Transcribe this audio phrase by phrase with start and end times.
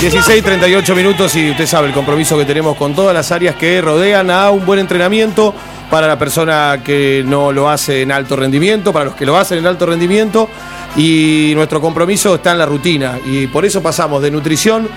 [0.00, 3.82] 16, 38 minutos y usted sabe el compromiso que tenemos con todas las áreas que
[3.82, 5.52] rodean a un buen entrenamiento
[5.90, 9.58] para la persona que no lo hace en alto rendimiento, para los que lo hacen
[9.58, 10.48] en alto rendimiento.
[10.96, 13.18] Y nuestro compromiso está en la rutina.
[13.26, 14.88] Y por eso pasamos de nutrición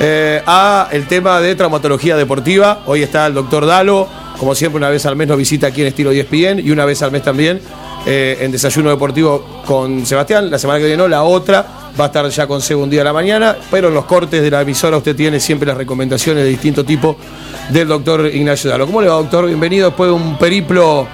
[0.00, 2.80] eh, a el tema de traumatología deportiva.
[2.86, 5.88] Hoy está el doctor Dalo, como siempre una vez al mes nos visita aquí en
[5.88, 6.28] Estilo 10
[6.64, 7.60] y una vez al mes también
[8.06, 10.48] eh, en Desayuno Deportivo con Sebastián.
[10.48, 11.66] La semana que viene no, la otra
[11.98, 14.40] va a estar ya con Seba un día a la mañana, pero en los cortes
[14.40, 17.16] de la emisora usted tiene siempre las recomendaciones de distinto tipo
[17.70, 18.86] del doctor Ignacio Dalo.
[18.86, 19.46] ¿Cómo le va, doctor?
[19.46, 21.08] Bienvenido después de un periplo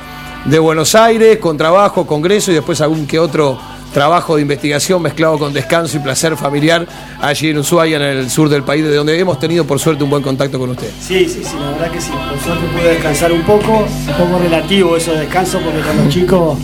[0.44, 3.58] de Buenos Aires, con trabajo, congreso y después algún que otro
[3.92, 6.86] trabajo de investigación mezclado con descanso y placer familiar
[7.20, 10.10] allí en Ushuaia, en el sur del país, de donde hemos tenido por suerte un
[10.10, 10.90] buen contacto con usted.
[11.00, 12.10] Sí, sí, sí, la verdad que sí.
[12.10, 16.08] Por suerte pude descansar un poco, un poco relativo eso de descanso, porque con los
[16.08, 16.58] chicos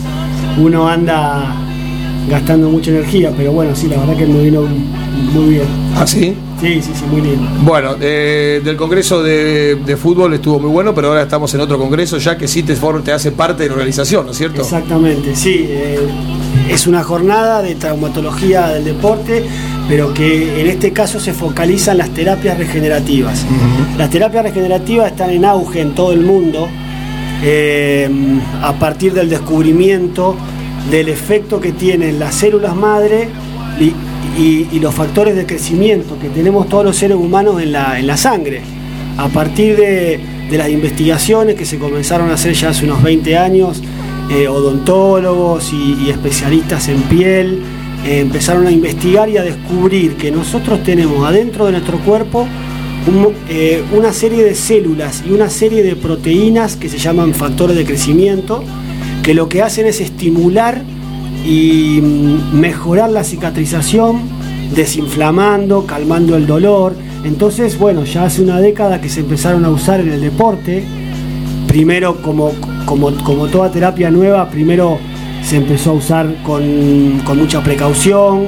[0.57, 1.55] uno anda
[2.29, 5.67] gastando mucha energía, pero bueno, sí, la verdad que me vino muy bien.
[5.95, 6.35] ¿Ah, sí?
[6.61, 7.47] Sí, sí, sí, muy lindo.
[7.61, 11.77] Bueno, eh, del Congreso de, de Fútbol estuvo muy bueno, pero ahora estamos en otro
[11.77, 14.61] Congreso ya que sí te, te hace parte de la organización, ¿no es cierto?
[14.61, 15.65] Exactamente, sí.
[15.69, 15.99] eh,
[16.69, 19.43] es una jornada de traumatología del deporte,
[19.87, 23.45] pero que en este caso se focaliza en las terapias regenerativas.
[23.97, 26.67] Las terapias regenerativas están en auge en todo el mundo
[27.43, 28.09] eh,
[28.61, 30.35] a partir del descubrimiento
[30.91, 33.27] del efecto que tienen las células madre
[33.79, 33.93] y,
[34.41, 38.07] y- y los factores de crecimiento que tenemos todos los seres humanos en la, en
[38.07, 38.61] la sangre.
[39.17, 43.37] A partir de, de las investigaciones que se comenzaron a hacer ya hace unos 20
[43.37, 43.81] años,
[44.29, 47.61] eh, odontólogos y, especialistas en piel
[48.05, 52.47] eh, empezaron a investigar y a descubrir que nosotros tenemos adentro de nuestro cuerpo
[53.49, 57.83] eh, una serie de células y una serie de proteínas que se llaman factores de
[57.83, 58.63] crecimiento,
[59.23, 60.83] que lo que hacen es estimular
[61.43, 64.21] y mm, mejorar la cicatrización,
[64.75, 66.93] desinflamando, calmando el dolor.
[67.23, 70.83] Entonces, bueno, ya hace una década que se empezaron a usar en el deporte.
[71.67, 72.51] Primero, como,
[72.89, 74.97] como, como toda terapia nueva, primero
[75.43, 78.47] se empezó a usar con, con mucha precaución,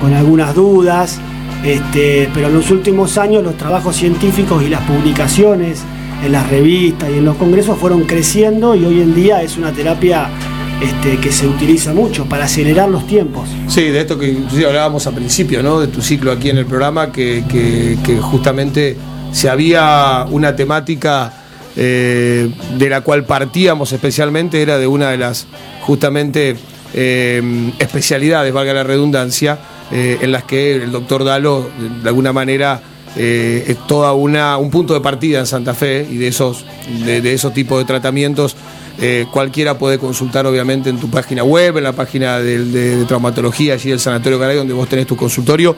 [0.00, 1.20] con algunas dudas.
[1.62, 5.82] Este, pero en los últimos años los trabajos científicos y las publicaciones
[6.24, 9.70] en las revistas y en los congresos fueron creciendo y hoy en día es una
[9.72, 10.28] terapia
[10.80, 13.48] este, que se utiliza mucho para acelerar los tiempos.
[13.68, 15.78] Sí, de esto que inclusive hablábamos al principio, ¿no?
[15.78, 18.96] De tu ciclo aquí en el programa, que, que- justamente
[19.32, 21.32] si había una temática
[21.76, 25.46] eh, de la cual partíamos especialmente, era de una de las
[25.82, 26.56] justamente
[26.94, 29.58] eh, especialidades, valga la redundancia,
[29.90, 31.68] eh, en las que el doctor Dalo,
[32.02, 32.80] de alguna manera,
[33.14, 36.64] es toda una un punto de partida en Santa Fe y de esos
[37.04, 38.56] de esos tipos de tratamientos
[39.00, 43.90] eh, cualquiera puede consultar obviamente en tu página web en la página de, traumatología allí
[43.90, 45.76] del sanatorio Garay donde vos tenés tu consultorio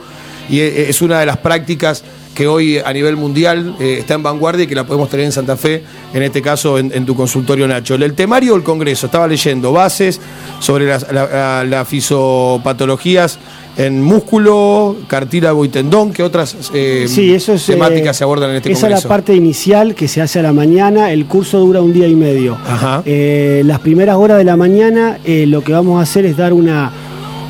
[0.49, 2.03] y eh, es una de las prácticas
[2.35, 5.31] que hoy a nivel mundial eh, está en vanguardia y que la podemos tener en
[5.31, 5.83] Santa Fe,
[6.13, 7.95] en este caso en, tu consultorio Nacho.
[7.95, 10.19] El temario del Congreso, estaba leyendo bases
[10.59, 13.39] sobre las la- fisopatologías
[13.77, 18.51] en músculo, cartílago y tendón, que otras eh, Sí, eso es, temáticas eh, se abordan
[18.51, 18.97] en este esa Congreso.
[18.99, 21.11] es la parte inicial que se hace a la mañana.
[21.11, 22.57] El curso dura un día y medio.
[22.65, 23.03] Ajá.
[23.05, 26.91] Eh, las primeras horas de la mañana lo que vamos a hacer es dar una,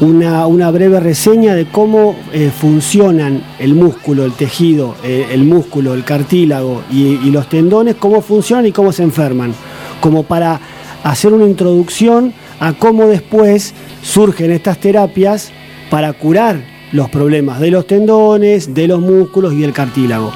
[0.01, 2.15] una, una breve reseña de cómo
[2.59, 8.65] funcionan el músculo, el tejido, el músculo, el cartílago y, y los tendones, cómo funcionan
[8.65, 9.53] y cómo se enferman.
[10.01, 10.59] Como para
[11.03, 15.51] hacer una introducción a cómo después surgen estas terapias
[15.89, 20.31] para curar los problemas de los tendones, de los músculos y del cartílago.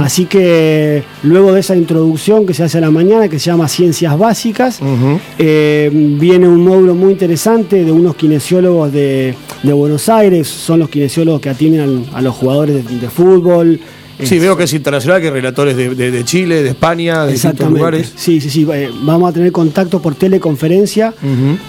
[0.00, 3.68] Así que luego de esa introducción que se hace a la mañana, que se llama
[3.68, 4.80] Ciencias Básicas,
[5.38, 10.88] eh, viene un módulo muy interesante de unos kinesiólogos de, de Buenos Aires, son los
[10.88, 13.78] kinesiólogos que atienden a los jugadores de, de fútbol.
[14.22, 17.32] Sí, veo que es internacional, que hay relatores de, de- de Chile, de España, de
[17.32, 18.12] distintos lugares.
[18.16, 18.66] Sí, sí, sí.
[18.72, 21.14] eh, Vamos a tener contacto por teleconferencia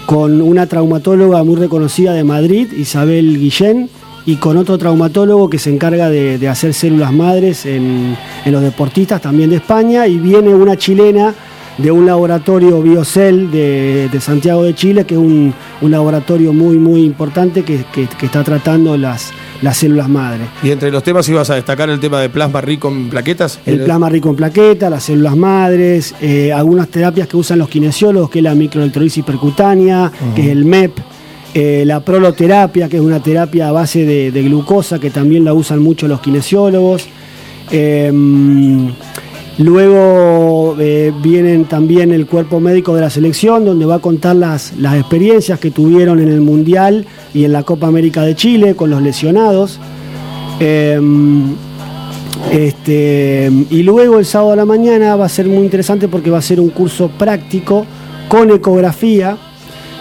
[0.06, 3.90] con una traumatóloga muy reconocida de Madrid, Isabel Guillén,
[4.26, 8.16] y con otro traumatólogo que se encarga de, de hacer células madres en,
[8.46, 10.08] en los deportistas también de España.
[10.08, 11.34] Y viene una chilena
[11.78, 16.78] de un laboratorio Biocell de, de Santiago de Chile, que es un, un laboratorio muy,
[16.78, 19.32] muy importante que, que- que está tratando las,
[19.62, 20.48] las células madres.
[20.64, 23.60] Y entre los temas ibas a destacar el tema de plasma rico en plaquetas.
[23.66, 28.30] El plasma rico en plaquetas, las células madres, eh, algunas terapias que usan los kinesiólogos,
[28.30, 30.98] que es la microelectrolisis percutánea, que es el MEP,
[31.54, 35.54] eh, la proloterapia, que es una terapia a base de, de glucosa, que también la
[35.54, 37.08] usan mucho los kinesiólogos.
[37.72, 38.92] Em,
[39.60, 44.74] luego eh, vienen también el cuerpo médico de la selección, donde va a contar las,
[44.78, 48.90] las experiencias que tuvieron en el Mundial y en la Copa América de Chile con
[48.90, 49.80] los lesionados.
[50.60, 51.56] Em,
[52.52, 56.40] este, y luego el sábado a la mañana va a ser muy interesante porque va
[56.40, 57.86] a ser un curso práctico
[58.28, 59.38] con ecografía,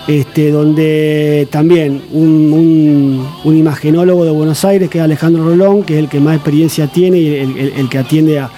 [0.07, 6.09] este, donde también un, imagenólogo de Buenos Aires, que es Alejandro Rolón, que es el
[6.09, 8.51] que más experiencia tiene y el, que atiende a,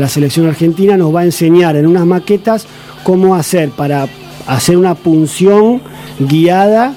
[0.00, 2.66] la selección argentina, nos va a enseñar en unas maquetas
[3.02, 4.08] cómo hacer para
[4.46, 5.80] hacer una punción
[6.18, 6.94] guiada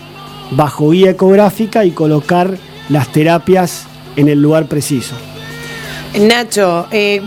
[0.51, 2.57] bajo guía ecográfica y colocar
[2.89, 3.85] las terapias
[4.15, 5.15] en el lugar preciso.
[6.19, 7.21] Nacho, eh,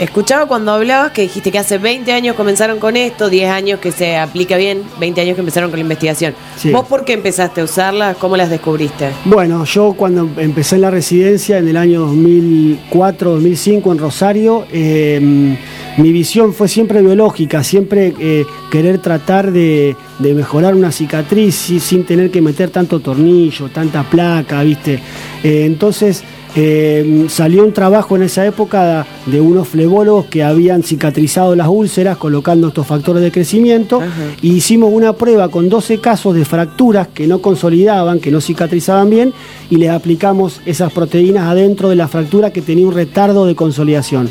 [0.00, 3.92] escuchaba cuando hablabas que dijiste que hace 20 años comenzaron con esto, 10 años que
[3.92, 6.34] se aplica bien, 20 años que empezaron con la investigación.
[6.72, 8.16] ¿Vos por qué empezaste a usarlas?
[8.16, 9.10] ¿Cómo las descubriste?
[9.26, 15.56] Bueno, yo cuando empecé en la residencia en el año 2004, 2005 en Rosario, em,
[15.98, 22.30] mi visión fue siempre biológica, siempre eh, querer tratar de, mejorar una cicatriz sin tener
[22.30, 24.94] que meter tanto tornillo, tanta placa, ¿viste?
[25.42, 26.24] Eh, entonces
[26.56, 32.16] eh, salió un trabajo en esa época de unos flebólogos que habían cicatrizado las úlceras
[32.16, 34.00] colocando estos factores de crecimiento
[34.42, 39.10] y hicimos una prueba con 12 casos de fracturas que no consolidaban, que no cicatrizaban
[39.10, 39.32] bien
[39.70, 44.28] y les aplicamos esas proteínas adentro de la fractura que tenía un retardo de consolidación.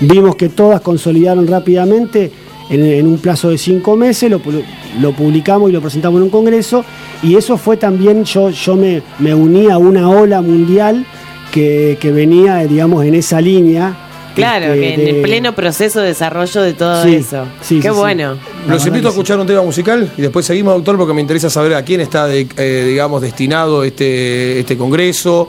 [0.00, 2.32] Vimos que todas consolidaron rápidamente
[2.68, 6.84] en, un plazo de cinco meses, lo, publicamos y lo presentamos en un congreso
[7.22, 11.04] y eso fue también, yo, yo me, me uní a una ola mundial
[11.50, 14.06] que, venía, digamos, en esa línea.
[14.34, 17.46] Claro, este, en el pleno proceso de desarrollo de todo eso.
[17.60, 18.36] Sí, Qué bueno.
[18.68, 21.74] Los invito a escuchar un tema musical y después seguimos, doctor, porque me interesa saber
[21.74, 25.48] a quién está, eh, digamos, destinado este, este congreso.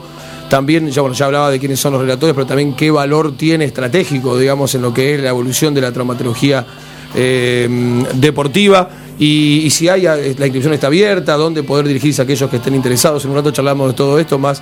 [0.50, 3.64] También, ya, bueno, ya hablaba de quiénes son los relatores, pero también qué valor tiene
[3.64, 6.66] estratégico, digamos, en lo que es la evolución de la traumatología
[7.14, 8.90] eh, deportiva.
[9.18, 12.74] Y, y, si hay, la inscripción está abierta, dónde poder dirigirse a aquellos que estén
[12.74, 13.24] interesados.
[13.24, 14.60] En un rato charlamos de todo esto, más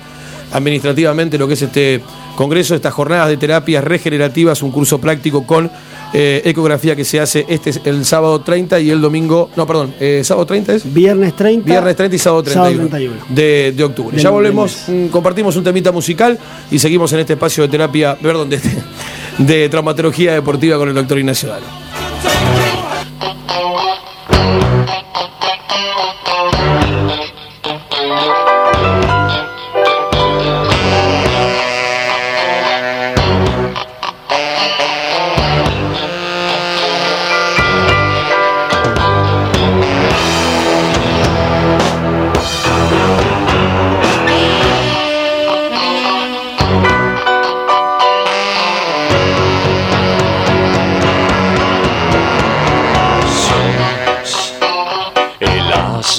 [0.51, 2.01] administrativamente lo que es este
[2.35, 5.69] congreso, estas jornadas de terapias regenerativas, un curso práctico con
[6.13, 10.21] eh, ecografía que se hace este el sábado 30 y el domingo, no, perdón, eh,
[10.23, 10.93] sábado 30 es?
[10.93, 11.65] Viernes 30.
[11.65, 12.89] Viernes 30 y sábado 31,
[13.29, 14.17] De, de, octubre.
[14.17, 16.37] ya volvemos, mm, compartimos un temita musical
[16.69, 18.59] y seguimos en este espacio de terapia, perdón, de,
[19.37, 21.80] de traumatología deportiva con el doctor Ignacio Dalo.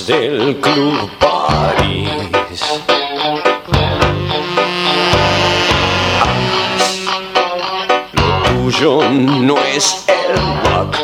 [0.06, 2.60] Del Club París.
[8.14, 10.97] Lo tuyo no es el wack,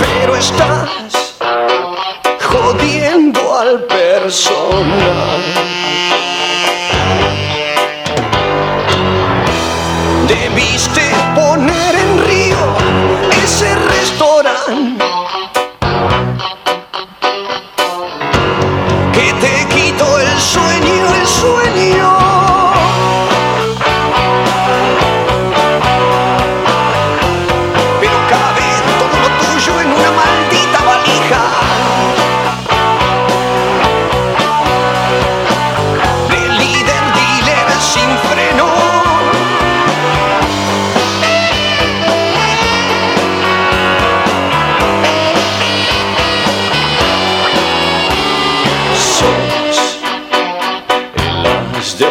[0.00, 1.36] Pero estás
[2.40, 5.42] jodiendo al personal.
[10.26, 11.02] Debiste
[11.36, 12.56] poner en río
[13.44, 15.04] ese restaurante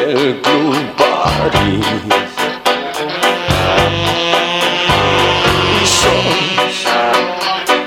[0.06, 1.86] del Club París.
[5.84, 6.86] Sos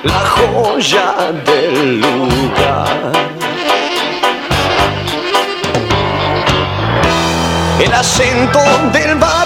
[0.03, 1.15] la joya
[1.47, 3.13] del lugar.
[7.79, 8.61] El acento
[8.93, 9.38] del barrio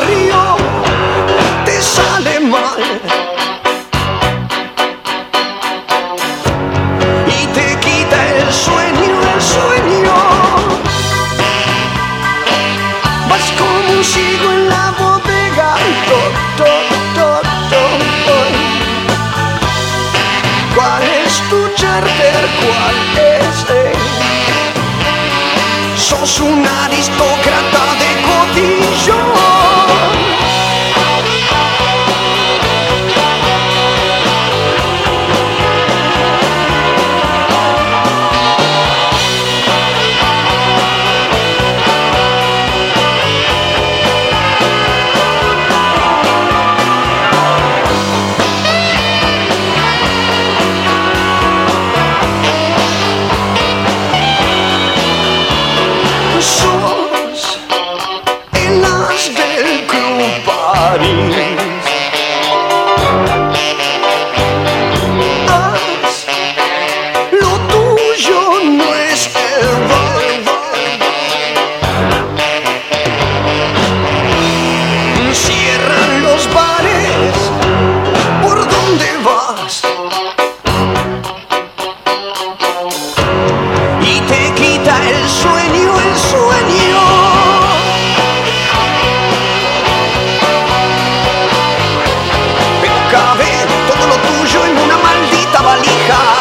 [93.12, 93.44] cabe
[93.88, 96.31] todo lo tuyo en una maldita valija.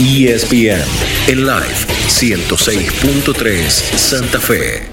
[0.00, 0.82] ESPN
[1.28, 4.88] en live 106.3 Santa Fe.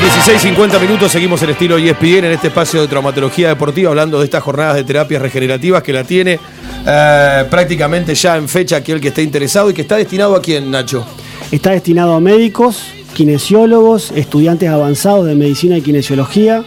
[0.00, 4.26] Dieciséis 50 minutos, seguimos el estilo ESPN en este espacio de traumatología deportiva, hablando de
[4.26, 6.38] estas jornadas de terapias regenerativas que la tiene
[6.86, 10.70] eh, prácticamente ya en fecha aquel que esté interesado y que está destinado a quién,
[10.70, 11.04] Nacho.
[11.50, 16.64] Está destinado a médicos, kinesiólogos, estudiantes avanzados de medicina y kinesiología,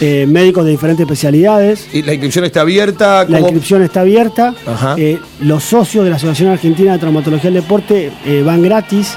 [0.00, 1.86] eh, médicos de diferentes especialidades.
[1.92, 3.24] Y la inscripción está abierta.
[3.28, 4.54] La inscripción está abierta.
[4.96, 9.14] Eh, los socios de la Asociación Argentina de Traumatología del Deporte eh, van gratis.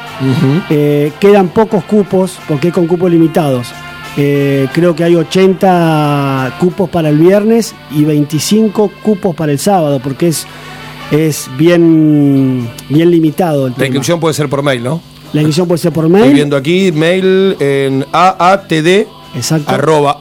[1.20, 3.68] Quedan pocos cupos porque es con cupos limitados.
[4.16, 10.28] Creo que hay 80 cupos para el viernes y 25 cupos para el sábado porque
[10.28, 10.46] es,
[11.12, 13.66] es bien, bien limitado.
[13.68, 13.86] El La tema.
[13.88, 15.02] inscripción puede ser por mail, ¿no?
[15.34, 16.34] La inscripción puede ser por Estoy mail.
[16.34, 19.06] viendo aquí mail en aatd
[19.36, 19.72] Exacto.
[19.72, 20.18] arroba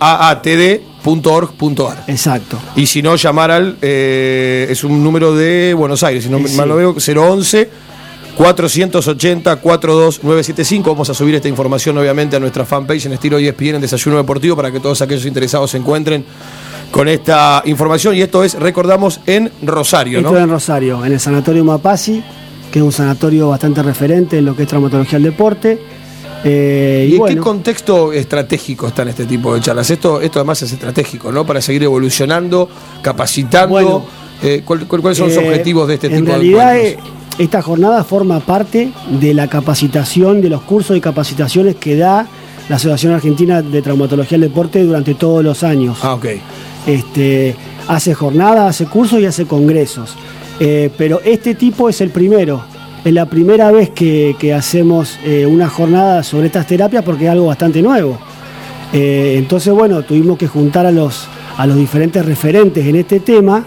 [1.04, 2.04] aatd.org.ar.
[2.08, 2.58] Exacto.
[2.76, 3.76] Y si no, llamar al.
[3.80, 6.54] eh, es un número de Buenos Aires, si no Sí.
[6.56, 7.70] mal lo veo, 011
[8.36, 10.90] 480 42975.
[10.92, 14.54] Vamos a subir esta información, obviamente, a nuestra fanpage en estilo ESPN en Desayuno Deportivo
[14.56, 16.24] para que todos aquellos interesados se encuentren
[16.92, 18.14] con esta información.
[18.14, 20.38] Y esto es, recordamos, en Rosario, Esto ¿no?
[20.38, 22.22] en Rosario, en el Sanatorio Mapasi,
[22.70, 25.78] que es un sanatorio bastante referente en lo que es traumatología del deporte.
[26.44, 29.90] Eh, ¿Y y en bueno, qué contexto estratégico están este tipo de charlas?
[29.90, 31.44] Esto, esto además es estratégico, ¿no?
[31.44, 32.68] Para seguir evolucionando,
[33.02, 33.68] capacitando.
[33.70, 34.04] Bueno,
[34.40, 37.12] Eh, ¿cuál- cuál- ¿Cuáles son los eh, objetivos de este en tipo realidad, de encuentros?
[37.40, 42.28] esta jornada forma parte de la capacitación, de los cursos y capacitaciones que da
[42.68, 45.98] la Asociación Argentina de Traumatología del Deporte durante todos los años.
[46.02, 46.26] Ah, ok.
[46.86, 47.56] este,
[47.88, 50.14] hace jornadas, hace cursos y hace congresos.
[50.60, 52.64] Eh, pero este tipo es el primero.
[53.04, 57.30] Es la primera vez que, que hacemos eh, una jornada sobre estas terapias porque es
[57.30, 58.18] algo bastante nuevo.
[58.92, 63.64] Eh, entonces, bueno, tuvimos que juntar a los, a los diferentes referentes en este tema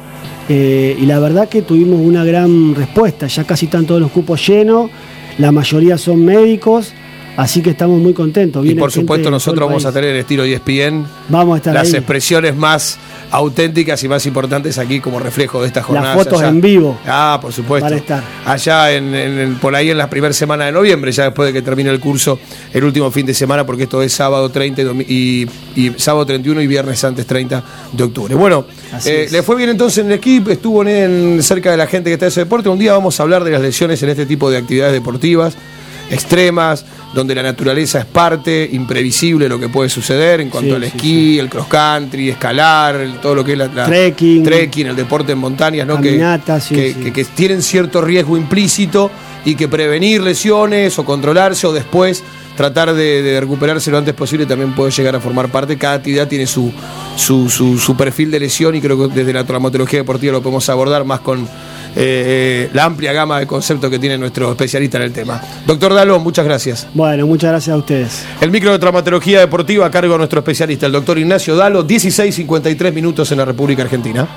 [0.49, 3.27] y la verdad que tuvimos una gran respuesta.
[3.27, 4.91] Ya casi están todos los cupos llenos,
[5.37, 6.91] la mayoría son médicos,
[7.37, 8.65] así que estamos muy contentos.
[8.65, 11.95] Y por supuesto nosotros vamos a tener el estilo ESPN, Vamos a estar las ahí.
[11.99, 12.99] expresiones más
[13.31, 16.15] auténticas y más importantes aquí como reflejo de estas jornadas.
[16.17, 16.49] fotos allá.
[16.49, 16.99] en vivo.
[17.07, 17.85] Ah, por supuesto.
[17.85, 18.23] Van a estar.
[18.45, 21.89] Allá en, por ahí en la primera semana de noviembre, ya después de que termine
[21.89, 22.37] el curso,
[22.73, 26.67] el último fin de semana, porque esto es sábado 30 y, y- sábado 31 y
[26.67, 28.35] viernes antes 30 de octubre.
[28.35, 28.65] Bueno,
[29.05, 32.15] eh, le fue bien entonces en el equipo, estuvo en, cerca de la gente que
[32.15, 32.67] está en ese deporte.
[32.69, 35.55] Un día vamos a hablar de las lesiones en este tipo de actividades deportivas
[36.09, 40.75] extremas, donde la naturaleza es parte imprevisible de lo que puede suceder en cuanto Sí,
[40.75, 44.43] al sí, esquí, el cross country, escalar, el- todo lo que es la, la- Trekking.
[44.43, 45.99] trekking, el deporte en montañas, ¿no?
[45.99, 46.17] Que-
[47.35, 49.11] tienen cierto riesgo implícito
[49.43, 52.23] y que prevenir lesiones o controlarse o después
[52.55, 55.77] tratar de, de recuperarse lo antes posible también puede llegar a formar parte.
[55.77, 56.71] Cada actividad tiene su,
[57.17, 60.69] su, su- su perfil de lesión y creo que desde la traumatología deportiva lo podemos
[60.69, 61.47] abordar más con
[61.95, 65.41] eh, la amplia gama de conceptos que tiene nuestro especialista en el tema.
[65.65, 66.87] Doctor Dalo, muchas gracias.
[66.93, 68.25] Bueno, muchas gracias a ustedes.
[68.39, 72.93] El micro de traumatología deportiva a cargo de nuestro especialista, el doctor Ignacio Dalo, 16.53
[72.93, 74.27] minutos en la República Argentina.